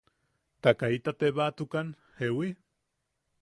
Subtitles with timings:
[0.61, 1.87] –Ta kaita tebaatukan
[2.23, 2.47] ¿jeewi?